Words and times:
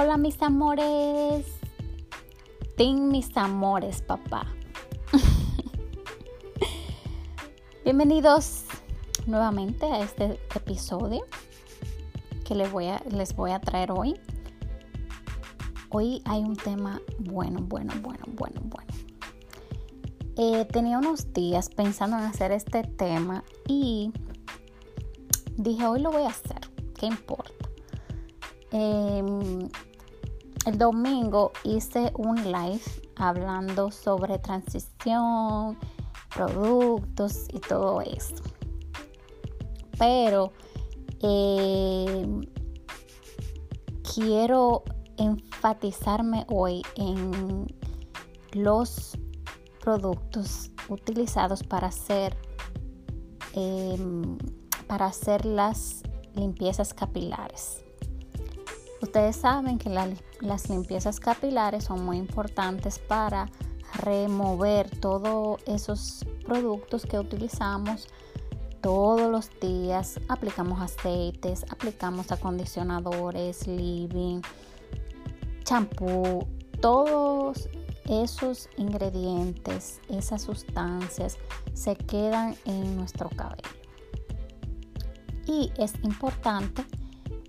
Hola 0.00 0.16
mis 0.16 0.40
amores. 0.42 1.44
Ten 2.76 3.08
mis 3.08 3.36
amores, 3.36 4.00
papá. 4.00 4.46
Bienvenidos 7.84 8.62
nuevamente 9.26 9.86
a 9.86 9.98
este 9.98 10.38
episodio 10.54 11.24
que 12.46 12.54
les 12.54 12.70
voy, 12.70 12.86
a, 12.86 13.02
les 13.10 13.34
voy 13.34 13.50
a 13.50 13.60
traer 13.60 13.90
hoy. 13.90 14.14
Hoy 15.90 16.22
hay 16.26 16.44
un 16.44 16.54
tema 16.54 17.00
bueno, 17.18 17.58
bueno, 17.62 17.92
bueno, 18.00 18.24
bueno, 18.28 18.60
bueno. 18.66 18.92
Eh, 20.36 20.64
tenía 20.66 20.98
unos 20.98 21.32
días 21.32 21.70
pensando 21.70 22.16
en 22.18 22.22
hacer 22.22 22.52
este 22.52 22.84
tema 22.84 23.42
y 23.66 24.12
dije, 25.56 25.86
hoy 25.86 25.98
lo 25.98 26.12
voy 26.12 26.22
a 26.22 26.28
hacer. 26.28 26.60
¿Qué 26.94 27.06
importa? 27.06 27.52
Em, 28.70 29.68
el 30.66 30.78
domingo 30.78 31.52
hice 31.64 32.12
un 32.16 32.36
live 32.36 32.80
hablando 33.16 33.90
sobre 33.90 34.38
transición, 34.38 35.78
productos 36.34 37.46
y 37.52 37.58
todo 37.60 38.00
eso. 38.00 38.36
Pero 39.98 40.52
em, 41.20 42.46
quiero 44.14 44.84
enfatizarme 45.16 46.46
hoy 46.48 46.82
en 46.96 47.66
los 48.52 49.18
productos 49.80 50.70
utilizados 50.88 51.62
para 51.62 51.88
hacer 51.88 52.36
em, 53.54 54.38
para 54.86 55.06
hacer 55.06 55.44
las 55.44 56.02
limpiezas 56.34 56.94
capilares. 56.94 57.84
Ustedes 59.00 59.36
saben 59.36 59.78
que 59.78 59.90
las 59.90 60.68
limpiezas 60.68 61.20
capilares 61.20 61.84
son 61.84 62.04
muy 62.04 62.16
importantes 62.16 62.98
para 62.98 63.48
remover 63.94 64.90
todos 64.98 65.60
esos 65.66 66.24
productos 66.44 67.06
que 67.06 67.18
utilizamos 67.18 68.08
todos 68.80 69.30
los 69.30 69.50
días. 69.60 70.20
Aplicamos 70.28 70.80
aceites, 70.80 71.64
aplicamos 71.70 72.32
acondicionadores, 72.32 73.66
living, 73.66 74.40
champú, 75.64 76.46
todos 76.80 77.68
esos 78.06 78.68
ingredientes, 78.76 80.00
esas 80.08 80.42
sustancias 80.42 81.38
se 81.74 81.94
quedan 81.96 82.56
en 82.64 82.96
nuestro 82.96 83.28
cabello. 83.30 83.68
Y 85.46 85.72
es 85.78 85.94
importante 86.02 86.84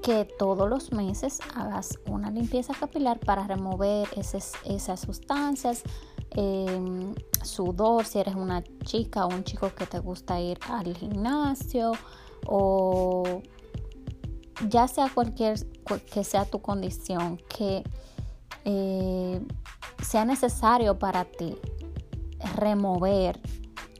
que 0.01 0.25
todos 0.25 0.69
los 0.69 0.91
meses 0.91 1.39
hagas 1.55 1.99
una 2.07 2.31
limpieza 2.31 2.73
capilar 2.73 3.19
para 3.19 3.45
remover 3.47 4.07
esas, 4.15 4.53
esas 4.65 5.01
sustancias, 5.01 5.83
em, 6.31 7.13
sudor, 7.43 8.05
si 8.05 8.19
eres 8.19 8.35
una 8.35 8.63
chica 8.85 9.25
o 9.25 9.29
un 9.29 9.43
chico 9.43 9.73
que 9.75 9.85
te 9.85 9.99
gusta 9.99 10.39
ir 10.39 10.59
al 10.69 10.95
gimnasio 10.95 11.91
o 12.45 13.41
ya 14.67 14.87
sea 14.87 15.09
cualquier 15.13 15.59
que 16.11 16.23
sea 16.23 16.45
tu 16.45 16.61
condición, 16.61 17.37
que 17.49 17.83
eh, 18.65 19.41
sea 20.01 20.25
necesario 20.25 20.99
para 20.99 21.25
ti 21.25 21.57
remover 22.55 23.39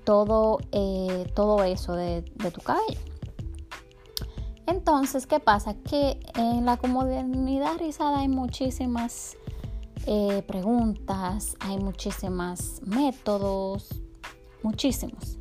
todo, 0.03 0.59
eh, 0.71 1.31
todo 1.35 1.63
eso 1.63 1.93
de 1.93 2.21
tu 2.53 2.61
cabello. 2.61 3.08
Entonces, 4.69 5.25
¿qué 5.25 5.39
pasa? 5.39 5.73
Que 5.73 6.19
en 6.35 6.63
la 6.63 6.77
comunidad 6.77 7.79
rizada 7.79 8.19
hay 8.19 8.27
muchísimas 8.27 9.35
eh, 10.05 10.43
preguntas, 10.47 11.57
hay 11.59 11.79
muchísimos 11.79 12.79
métodos, 12.85 13.89
muchísimos. 14.61 15.39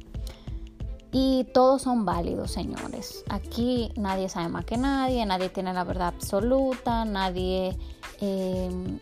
Y 1.12 1.44
todos 1.52 1.82
son 1.82 2.06
válidos, 2.06 2.52
señores. 2.52 3.22
Aquí 3.28 3.92
nadie 3.96 4.30
sabe 4.30 4.48
más 4.48 4.64
que 4.64 4.78
nadie, 4.78 5.26
nadie 5.26 5.50
tiene 5.50 5.74
la 5.74 5.84
verdad 5.84 6.08
absoluta, 6.08 7.04
nadie, 7.04 7.76
em, 8.22 8.98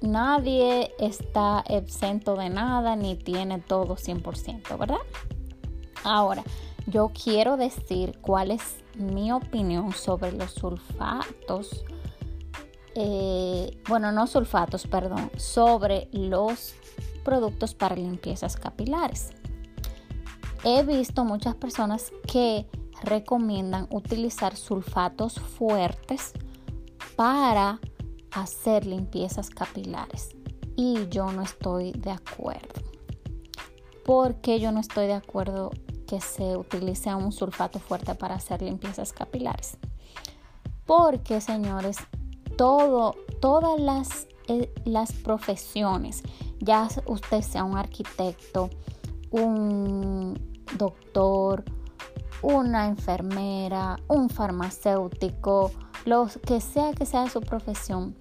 nadie 0.00 0.94
está 1.00 1.64
exento 1.68 2.36
de 2.36 2.50
nada 2.50 2.94
ni 2.94 3.16
tiene 3.16 3.58
todo 3.58 3.96
100%, 3.96 4.78
¿verdad? 4.78 5.02
Ahora, 6.04 6.44
yo 6.86 7.10
quiero 7.12 7.56
decir 7.56 8.20
cuál 8.20 8.52
es 8.52 8.83
mi 8.96 9.32
opinión 9.32 9.92
sobre 9.92 10.32
los 10.32 10.52
sulfatos, 10.52 11.84
eh, 12.94 13.80
bueno, 13.88 14.12
no 14.12 14.26
sulfatos, 14.26 14.86
perdón, 14.86 15.30
sobre 15.36 16.08
los 16.12 16.74
productos 17.24 17.74
para 17.74 17.96
limpiezas 17.96 18.56
capilares. 18.56 19.30
He 20.64 20.82
visto 20.82 21.24
muchas 21.24 21.54
personas 21.56 22.12
que 22.30 22.66
recomiendan 23.02 23.86
utilizar 23.90 24.56
sulfatos 24.56 25.34
fuertes 25.34 26.32
para 27.16 27.80
hacer 28.30 28.86
limpiezas 28.86 29.50
capilares 29.50 30.30
y 30.76 31.08
yo 31.08 31.30
no 31.32 31.42
estoy 31.42 31.92
de 31.92 32.10
acuerdo. 32.10 32.82
¿Por 34.04 34.40
qué 34.40 34.60
yo 34.60 34.72
no 34.72 34.80
estoy 34.80 35.06
de 35.06 35.14
acuerdo 35.14 35.70
se 36.20 36.56
utilice 36.56 37.14
un 37.14 37.32
sulfato 37.32 37.78
fuerte 37.78 38.14
para 38.14 38.36
hacer 38.36 38.62
limpiezas 38.62 39.12
capilares. 39.12 39.76
Porque, 40.86 41.40
señores, 41.40 41.96
todo, 42.56 43.14
todas 43.40 43.80
las, 43.80 44.26
eh, 44.48 44.72
las 44.84 45.12
profesiones, 45.12 46.22
ya 46.60 46.88
usted 47.06 47.40
sea 47.40 47.64
un 47.64 47.76
arquitecto, 47.76 48.70
un 49.30 50.38
doctor, 50.76 51.64
una 52.42 52.86
enfermera, 52.86 53.98
un 54.08 54.28
farmacéutico, 54.28 55.72
lo 56.04 56.28
que 56.46 56.60
sea 56.60 56.92
que 56.92 57.06
sea 57.06 57.28
su 57.30 57.40
profesión, 57.40 58.14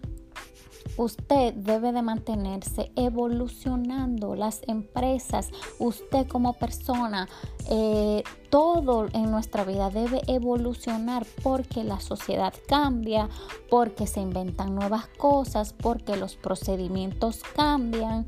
Usted 0.98 1.54
debe 1.54 1.92
de 1.92 2.02
mantenerse 2.02 2.92
evolucionando, 2.96 4.36
las 4.36 4.62
empresas, 4.68 5.50
usted 5.80 6.28
como 6.28 6.54
persona, 6.54 7.28
eh, 7.70 8.24
todo 8.50 9.08
en 9.14 9.32
nuestra 9.32 9.64
vida 9.64 9.90
debe 9.90 10.22
evolucionar 10.28 11.26
porque 11.42 11.84
la 11.84 12.00
sociedad 12.00 12.54
cambia, 12.68 13.30
porque 13.70 14.06
se 14.08 14.22
inventan 14.22 14.76
nuevas 14.76 15.08
cosas, 15.18 15.74
porque 15.74 16.16
los 16.16 16.36
procedimientos 16.36 17.42
cambian 17.56 18.26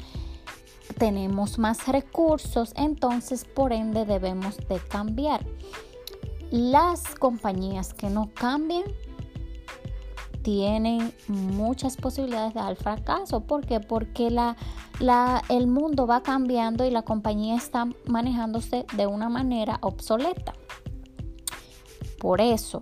tenemos 0.98 1.58
más 1.58 1.88
recursos, 1.88 2.72
entonces 2.76 3.46
por 3.46 3.74
ende 3.74 4.06
debemos 4.06 4.58
de 4.70 4.80
cambiar. 4.80 5.46
Las 6.52 7.16
compañías 7.16 7.94
que 7.94 8.10
no 8.10 8.32
cambian 8.34 8.84
tienen 10.46 11.12
muchas 11.28 11.98
posibilidades 11.98 12.54
de 12.54 12.60
dar 12.60 12.76
fracaso. 12.76 13.42
¿Por 13.42 13.66
qué? 13.66 13.80
Porque 13.80 14.30
la, 14.30 14.56
la, 15.00 15.42
el 15.50 15.66
mundo 15.66 16.06
va 16.06 16.22
cambiando 16.22 16.86
y 16.86 16.92
la 16.92 17.02
compañía 17.02 17.56
está 17.56 17.88
manejándose 18.06 18.86
de 18.96 19.08
una 19.08 19.28
manera 19.28 19.80
obsoleta. 19.82 20.54
Por 22.20 22.42
eso, 22.42 22.80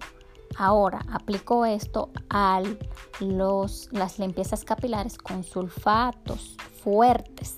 ahora 0.57 1.06
aplico 1.09 1.66
esto 1.66 2.09
a 2.29 2.62
las 3.22 4.19
limpiezas 4.19 4.66
capilares 4.66 5.18
con 5.18 5.46
sulfatos 5.46 6.57
fuertes. 6.84 7.56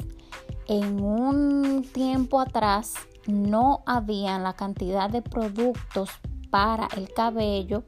En 0.68 1.02
un 1.04 1.82
tiempo 1.82 2.40
atrás 2.40 2.94
no 3.26 3.82
había 3.88 4.38
la 4.38 4.54
cantidad 4.54 5.10
de 5.10 5.24
productos 5.24 6.12
para 6.52 6.90
el 6.96 7.12
cabello 7.12 7.84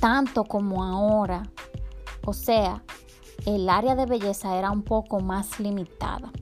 tanto 0.00 0.44
como 0.44 0.82
ahora. 0.84 1.42
O 2.24 2.32
sea, 2.32 2.82
el 3.46 3.68
área 3.68 3.94
de 3.94 4.06
belleza 4.06 4.56
era 4.56 4.70
un 4.70 4.82
poco 4.82 5.20
más 5.20 5.60
limitada. 5.60 6.32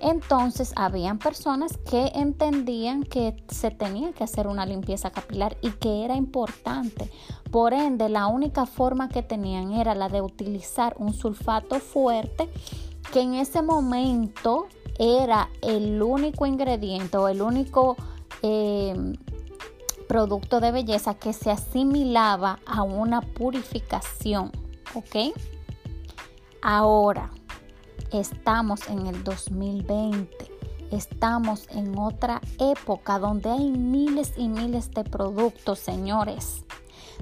Entonces, 0.00 0.74
habían 0.76 1.18
personas 1.18 1.78
que 1.78 2.12
entendían 2.14 3.04
que 3.04 3.42
se 3.48 3.70
tenía 3.70 4.12
que 4.12 4.24
hacer 4.24 4.46
una 4.46 4.66
limpieza 4.66 5.10
capilar 5.10 5.56
y 5.62 5.70
que 5.70 6.04
era 6.04 6.14
importante. 6.14 7.10
Por 7.50 7.72
ende, 7.72 8.10
la 8.10 8.26
única 8.26 8.66
forma 8.66 9.08
que 9.08 9.22
tenían 9.22 9.72
era 9.72 9.94
la 9.94 10.10
de 10.10 10.20
utilizar 10.20 10.94
un 10.98 11.14
sulfato 11.14 11.80
fuerte 11.80 12.50
que 13.12 13.20
en 13.20 13.34
ese 13.34 13.62
momento 13.62 14.66
era 14.98 15.48
el 15.62 16.02
único 16.02 16.44
ingrediente 16.44 17.16
o 17.16 17.28
el 17.28 17.40
único 17.40 17.96
eh, 18.42 19.14
producto 20.14 20.60
de 20.60 20.70
belleza 20.70 21.14
que 21.14 21.32
se 21.32 21.50
asimilaba 21.50 22.60
a 22.66 22.84
una 22.84 23.20
purificación, 23.20 24.52
¿ok? 24.94 25.34
Ahora 26.62 27.32
estamos 28.12 28.88
en 28.88 29.08
el 29.08 29.24
2020, 29.24 30.28
estamos 30.92 31.66
en 31.70 31.98
otra 31.98 32.40
época 32.60 33.18
donde 33.18 33.50
hay 33.50 33.72
miles 33.72 34.34
y 34.36 34.46
miles 34.46 34.92
de 34.92 35.02
productos, 35.02 35.80
señores. 35.80 36.64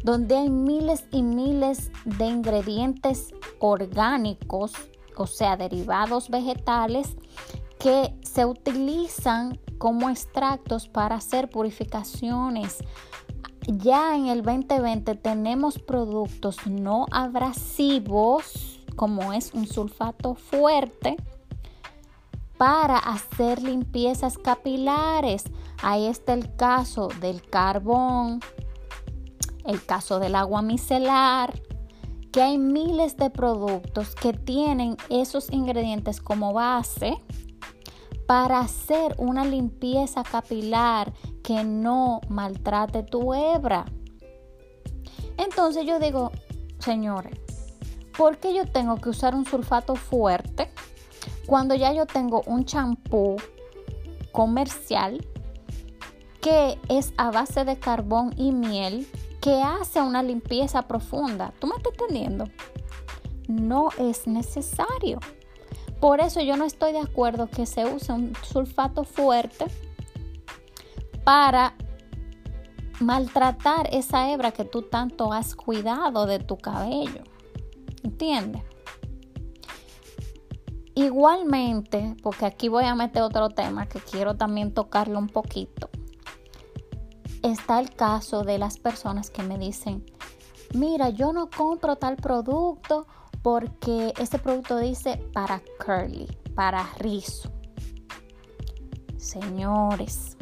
donde 0.02 0.36
hay 0.36 0.50
miles 0.50 1.04
y 1.12 1.22
miles 1.22 1.90
de 2.04 2.26
ingredientes 2.26 3.32
orgánicos, 3.58 4.72
o 5.16 5.26
sea, 5.26 5.56
derivados 5.56 6.28
vegetales, 6.28 7.16
que 7.82 8.14
se 8.23 8.46
utilizan 8.46 9.58
como 9.79 10.08
extractos 10.08 10.87
para 10.87 11.17
hacer 11.17 11.50
purificaciones. 11.50 12.79
Ya 13.67 14.14
en 14.14 14.29
el 14.29 14.43
2020 14.43 15.17
tenemos 15.17 15.81
productos 15.81 16.64
no 16.69 17.06
abrasivos, 17.11 18.81
como 18.94 19.32
es 19.32 19.52
un 19.52 19.67
sulfato 19.67 20.37
fuerte, 20.37 21.17
para 22.56 22.99
hacer 22.99 23.61
limpiezas 23.61 24.38
capilares. 24.38 25.43
Ahí 25.82 26.06
está 26.06 26.34
el 26.34 26.55
caso 26.55 27.08
del 27.20 27.43
carbón, 27.43 28.38
el 29.64 29.84
caso 29.84 30.20
del 30.20 30.37
agua 30.37 30.62
micelar, 30.62 31.61
que 32.31 32.43
hay 32.43 32.58
miles 32.58 33.17
de 33.17 33.31
productos 33.31 34.14
que 34.14 34.32
tienen 34.32 34.96
esos 35.11 35.50
ingredientes 35.50 36.20
como 36.20 36.52
base 36.52 37.19
para 38.26 38.60
hacer 38.60 39.14
una 39.19 39.44
limpieza 39.44 40.22
capilar 40.22 41.12
que 41.42 41.64
no 41.64 42.20
maltrate 42.28 43.02
tu 43.02 43.34
hebra. 43.34 43.84
Entonces 45.36 45.86
yo 45.86 45.98
digo, 45.98 46.30
señores, 46.78 47.38
¿por 48.16 48.38
qué 48.38 48.54
yo 48.54 48.66
tengo 48.66 48.96
que 48.96 49.10
usar 49.10 49.34
un 49.34 49.44
sulfato 49.44 49.96
fuerte 49.96 50.70
cuando 51.46 51.74
ya 51.74 51.92
yo 51.92 52.06
tengo 52.06 52.42
un 52.46 52.64
champú 52.64 53.36
comercial 54.32 55.26
que 56.40 56.78
es 56.88 57.12
a 57.16 57.30
base 57.30 57.64
de 57.64 57.78
carbón 57.78 58.34
y 58.36 58.52
miel 58.52 59.06
que 59.40 59.60
hace 59.60 60.00
una 60.00 60.22
limpieza 60.22 60.82
profunda. 60.82 61.52
¿Tú 61.58 61.66
me 61.66 61.76
estás 61.76 61.92
entendiendo? 61.92 62.44
No 63.48 63.90
es 63.98 64.26
necesario. 64.26 65.19
Por 66.02 66.20
eso 66.20 66.40
yo 66.40 66.56
no 66.56 66.64
estoy 66.64 66.90
de 66.90 66.99
acuerdo 66.99 67.49
que 67.49 67.64
se 67.64 67.84
use 67.84 68.12
un 68.12 68.32
sulfato 68.43 69.04
fuerte 69.04 69.66
para 71.22 71.76
maltratar 72.99 73.88
esa 73.93 74.32
hebra 74.32 74.50
que 74.50 74.64
tú 74.64 74.82
tanto 74.82 75.32
has 75.32 75.54
cuidado 75.54 76.26
de 76.26 76.40
tu 76.40 76.56
cabello. 76.56 77.22
¿Entiendes? 78.02 78.64
Igualmente, 80.96 82.16
porque 82.20 82.46
aquí 82.46 82.69
voy 82.69 82.87
a 82.87 82.96
meter 82.96 83.22
otro 83.22 83.50
tema 83.50 83.87
que 83.87 84.00
quiero 84.00 84.34
también 84.34 84.75
tocarlo 84.75 85.20
un 85.20 85.28
poquito, 85.28 85.88
está 87.44 87.78
el 87.78 87.94
caso 87.94 88.43
de 88.43 88.58
las 88.58 88.76
personas 88.76 89.31
que 89.31 89.44
me 89.44 89.56
dicen, 89.56 90.05
mira, 90.75 91.10
yo 91.10 91.32
no 91.32 91.48
compro 91.48 91.94
tal 91.94 92.16
producto 92.16 93.06
porque 93.42 94.12
ese 94.18 94.38
producto 94.38 94.78
dice 94.78 95.16
para 95.32 95.62
curly, 95.84 96.28
para 96.54 96.88
rizo. 96.98 97.50
Señores, 99.16 100.36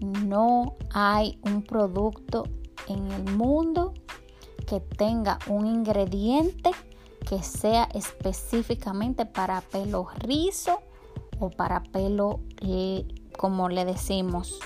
no 0.00 0.76
hay 0.92 1.38
un 1.42 1.62
producto 1.62 2.44
en 2.88 3.10
el 3.12 3.36
mundo 3.36 3.94
que 4.66 4.80
tenga 4.80 5.38
un 5.46 5.66
ingrediente 5.66 6.70
que 7.28 7.42
sea 7.42 7.88
específicamente 7.94 9.26
para 9.26 9.60
pelo 9.60 10.08
rizo 10.18 10.80
o 11.38 11.50
para 11.50 11.82
pelo, 11.82 12.40
eh, 12.60 13.06
como 13.36 13.68
le 13.68 13.84
decimos, 13.84 14.58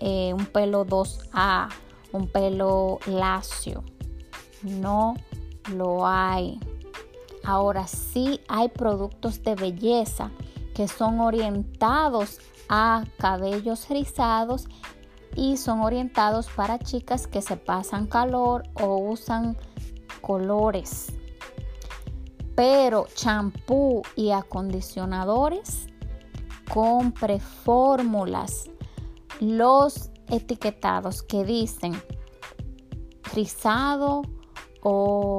eh, 0.00 0.32
un 0.34 0.46
pelo 0.46 0.84
2A, 0.84 1.68
un 2.12 2.28
pelo 2.28 2.98
lacio. 3.06 3.84
No 4.62 5.14
lo 5.70 6.06
hay. 6.06 6.58
Ahora 7.44 7.86
sí 7.86 8.40
hay 8.48 8.68
productos 8.68 9.42
de 9.42 9.54
belleza 9.54 10.30
que 10.74 10.88
son 10.88 11.20
orientados 11.20 12.40
a 12.68 13.04
cabellos 13.18 13.88
rizados 13.88 14.66
y 15.34 15.56
son 15.56 15.80
orientados 15.80 16.48
para 16.48 16.78
chicas 16.78 17.26
que 17.26 17.42
se 17.42 17.56
pasan 17.56 18.06
calor 18.06 18.64
o 18.74 18.96
usan 18.96 19.56
colores 20.20 21.12
pero 22.58 23.06
champú 23.14 24.02
y 24.16 24.32
acondicionadores, 24.32 25.86
compre 26.74 27.38
fórmulas, 27.38 28.68
los 29.38 30.10
etiquetados 30.28 31.22
que 31.22 31.44
dicen 31.44 31.94
rizado 33.32 34.22
o 34.82 35.37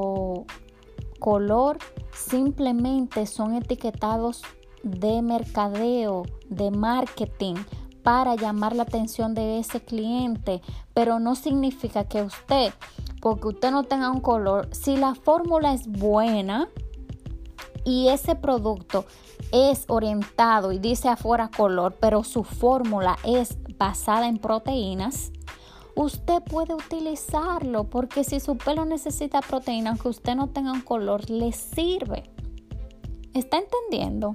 color 1.29 1.77
simplemente 2.11 3.27
son 3.27 3.53
etiquetados 3.53 4.41
de 4.81 5.21
mercadeo, 5.21 6.23
de 6.49 6.71
marketing 6.71 7.53
para 8.01 8.33
llamar 8.33 8.75
la 8.75 8.81
atención 8.81 9.35
de 9.35 9.59
ese 9.59 9.79
cliente, 9.79 10.63
pero 10.95 11.19
no 11.19 11.35
significa 11.35 12.05
que 12.05 12.23
usted, 12.23 12.73
porque 13.21 13.49
usted 13.49 13.69
no 13.69 13.83
tenga 13.83 14.09
un 14.09 14.21
color, 14.21 14.69
si 14.71 14.97
la 14.97 15.13
fórmula 15.13 15.71
es 15.75 15.85
buena, 15.87 16.67
y 17.85 18.07
ese 18.09 18.33
producto 18.33 19.05
es 19.51 19.85
orientado 19.87 20.71
y 20.71 20.79
dice 20.79 21.09
afuera 21.09 21.51
color, 21.55 21.95
pero 21.99 22.23
su 22.23 22.43
fórmula 22.43 23.19
es 23.23 23.55
basada 23.77 24.27
en 24.27 24.39
proteínas, 24.39 25.31
usted 26.03 26.41
puede 26.43 26.73
utilizarlo 26.73 27.83
porque 27.89 28.23
si 28.23 28.39
su 28.39 28.57
pelo 28.57 28.85
necesita 28.85 29.41
proteína, 29.41 29.89
aunque 29.89 30.07
usted 30.07 30.33
no 30.33 30.47
tenga 30.47 30.71
un 30.71 30.81
color, 30.81 31.29
le 31.29 31.51
sirve. 31.51 32.23
¿Está 33.33 33.57
entendiendo? 33.57 34.33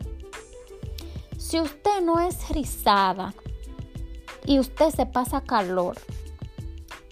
Si 1.38 1.58
usted 1.58 2.02
no 2.02 2.20
es 2.20 2.50
rizada 2.50 3.32
y 4.44 4.58
usted 4.58 4.90
se 4.90 5.06
pasa 5.06 5.40
calor 5.40 5.96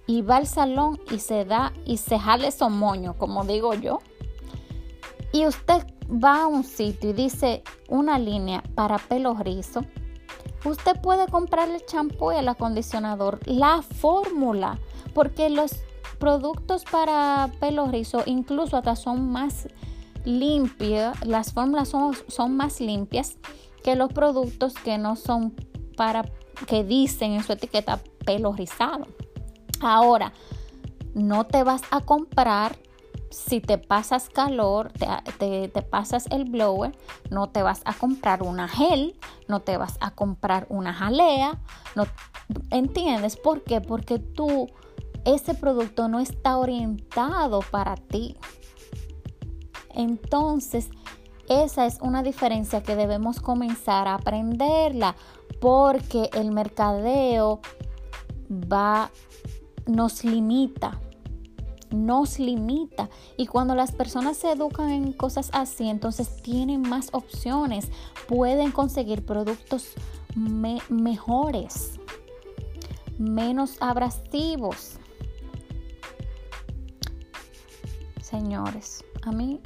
y 0.06 0.20
va 0.20 0.36
al 0.36 0.46
salón 0.46 1.00
y 1.10 1.20
se 1.20 1.46
da 1.46 1.72
y 1.86 1.96
se 1.96 2.18
jale 2.18 2.52
su 2.52 2.68
moño, 2.68 3.16
como 3.16 3.44
digo 3.44 3.72
yo, 3.72 4.00
y 5.32 5.46
usted 5.46 5.86
va 6.10 6.42
a 6.42 6.46
un 6.46 6.64
sitio 6.64 7.10
y 7.10 7.14
dice 7.14 7.62
una 7.88 8.18
línea 8.18 8.62
para 8.74 8.98
pelo 8.98 9.32
rizo, 9.32 9.80
usted 10.64 11.00
puede 11.00 11.26
comprar 11.28 11.68
el 11.68 11.84
champú 11.84 12.32
y 12.32 12.36
el 12.36 12.48
acondicionador, 12.48 13.40
la 13.46 13.82
fórmula, 13.82 14.78
porque 15.14 15.50
los 15.50 15.72
productos 16.18 16.84
para 16.84 17.50
pelo 17.58 17.86
rizo 17.86 18.22
incluso 18.26 18.76
hasta 18.76 18.96
son 18.96 19.30
más 19.30 19.68
limpias, 20.24 21.24
las 21.26 21.52
fórmulas 21.52 21.88
son, 21.88 22.14
son 22.28 22.56
más 22.56 22.80
limpias 22.80 23.38
que 23.82 23.96
los 23.96 24.12
productos 24.12 24.74
que 24.74 24.98
no 24.98 25.16
son 25.16 25.52
para, 25.96 26.30
que 26.66 26.84
dicen 26.84 27.32
en 27.32 27.42
su 27.42 27.52
etiqueta 27.52 28.00
pelo 28.24 28.52
rizado. 28.52 29.06
Ahora, 29.80 30.32
no 31.14 31.44
te 31.44 31.64
vas 31.64 31.82
a 31.90 32.00
comprar 32.00 32.78
si 33.32 33.60
te 33.60 33.78
pasas 33.78 34.28
calor, 34.28 34.92
te, 35.38 35.68
pasas 35.82 36.26
el 36.30 36.44
blower, 36.44 36.96
no 37.30 37.48
te 37.48 37.62
vas 37.62 37.80
a 37.84 37.94
comprar 37.94 38.42
una 38.42 38.68
gel, 38.68 39.18
no 39.48 39.60
te 39.60 39.76
vas 39.76 39.96
a 40.00 40.12
comprar 40.12 40.66
una 40.68 40.92
jalea, 40.92 41.58
no, 41.94 42.04
¿entiendes? 42.70 43.36
¿Por 43.36 43.62
qué? 43.62 43.80
Porque 43.80 44.18
tú, 44.18 44.68
ese 45.24 45.54
producto 45.54 46.08
no 46.08 46.20
está 46.20 46.58
orientado 46.58 47.60
para 47.70 47.96
ti. 47.96 48.36
Entonces, 49.94 50.90
esa 51.48 51.86
es 51.86 51.98
una 52.00 52.22
diferencia 52.22 52.82
que 52.82 52.96
debemos 52.96 53.40
comenzar 53.40 54.08
a 54.08 54.14
aprenderla 54.14 55.16
porque 55.60 56.30
el 56.34 56.52
mercadeo 56.52 57.60
va, 58.50 59.10
nos 59.86 60.24
limita 60.24 60.98
nos 61.92 62.38
limita. 62.38 63.08
Y 63.36 63.46
cuando 63.46 63.74
las 63.74 63.92
personas 63.92 64.36
se 64.36 64.52
educan 64.52 64.90
en 64.90 65.12
cosas 65.12 65.50
así, 65.52 65.88
entonces 65.88 66.42
tienen 66.42 66.82
más 66.82 67.08
opciones, 67.12 67.90
pueden 68.28 68.72
conseguir 68.72 69.24
productos 69.24 69.92
mejores, 70.34 72.00
menos 73.18 73.76
abrasivos. 73.80 74.98
Señores, 78.20 79.04
a 79.24 79.32
mí 79.32 79.60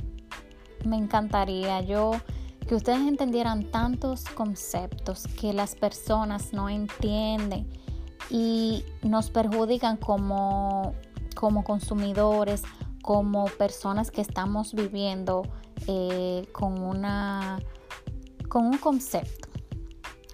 me 0.85 0.97
encantaría 0.97 1.81
yo 1.83 2.13
que 2.67 2.75
ustedes 2.75 3.01
entendieran 3.01 3.71
tantos 3.71 4.25
conceptos 4.25 5.27
que 5.41 5.53
las 5.53 5.77
personas 5.77 6.53
no 6.53 6.69
entienden 6.69 7.69
y 8.29 8.85
nos 9.03 9.31
perjudican 9.31 9.97
como 9.97 10.95
como 11.37 11.63
consumidores, 11.63 12.65
como 13.03 13.45
personas 13.45 14.11
que 14.11 14.21
estamos 14.21 14.75
viviendo 14.75 15.43
eh, 15.87 16.49
con, 16.51 16.83
una, 16.83 17.61
con 18.49 18.67
un 18.67 18.79
concepto. 18.79 19.49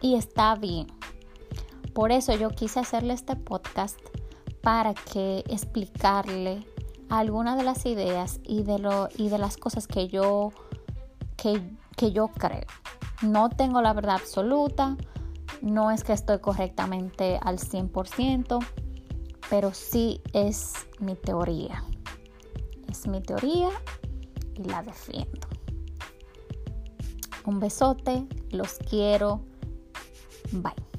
Y 0.01 0.15
está 0.15 0.55
bien. 0.55 0.87
Por 1.93 2.11
eso 2.13 2.35
yo 2.35 2.49
quise 2.49 2.81
hacerle 2.81 3.13
este 3.13 3.37
podcast 3.37 3.99
para 4.63 4.95
que 4.95 5.45
explicarle 5.49 6.67
algunas 7.11 7.59
de 7.59 7.65
las 7.65 7.85
ideas 7.85 8.41
y 8.45 8.63
de, 8.63 8.79
lo, 8.79 9.09
y 9.19 9.29
de 9.29 9.37
las 9.37 9.59
cosas 9.59 9.87
que 9.87 10.09
yo, 10.09 10.53
que, 11.37 11.61
que 11.97 12.13
yo 12.13 12.29
creo. 12.29 12.67
No 13.21 13.51
tengo 13.51 13.83
la 13.83 13.93
verdad 13.93 14.15
absoluta, 14.15 14.97
no 15.61 15.91
es 15.91 16.05
que 16.05 16.15
estoy 16.15 16.39
correctamente 16.39 17.39
al 17.43 17.59
100%, 17.59 18.65
pero 19.53 19.75
sí 19.75 20.23
es 20.33 20.73
mi 20.99 21.15
teoría. 21.15 21.85
Es 22.89 23.07
mi 23.07 23.21
teoría 23.21 23.69
y 24.55 24.65
la 24.65 24.83
defiendo. 24.83 25.47
Un 27.45 27.61
besote, 27.61 28.27
los 28.51 28.79
quiero. 28.79 29.43
Bye. 30.53 30.92